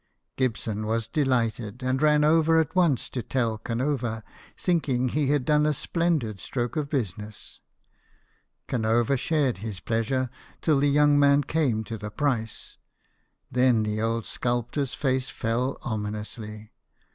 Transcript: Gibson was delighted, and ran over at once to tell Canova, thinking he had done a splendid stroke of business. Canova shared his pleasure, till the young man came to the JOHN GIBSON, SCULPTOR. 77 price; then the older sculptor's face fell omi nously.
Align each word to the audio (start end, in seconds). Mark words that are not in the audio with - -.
Gibson 0.35 0.87
was 0.87 1.07
delighted, 1.07 1.83
and 1.83 2.01
ran 2.01 2.23
over 2.23 2.59
at 2.59 2.75
once 2.75 3.07
to 3.09 3.21
tell 3.21 3.59
Canova, 3.59 4.23
thinking 4.57 5.09
he 5.09 5.29
had 5.29 5.45
done 5.45 5.63
a 5.67 5.73
splendid 5.75 6.39
stroke 6.39 6.75
of 6.75 6.89
business. 6.89 7.59
Canova 8.67 9.15
shared 9.15 9.59
his 9.59 9.79
pleasure, 9.79 10.31
till 10.59 10.79
the 10.79 10.89
young 10.89 11.19
man 11.19 11.43
came 11.43 11.83
to 11.83 11.99
the 11.99 12.09
JOHN 12.09 12.09
GIBSON, 12.09 12.17
SCULPTOR. 12.17 12.47
77 13.53 13.53
price; 13.53 13.61
then 13.61 13.83
the 13.83 14.01
older 14.01 14.25
sculptor's 14.25 14.93
face 14.95 15.29
fell 15.29 15.77
omi 15.83 16.09
nously. 16.09 16.69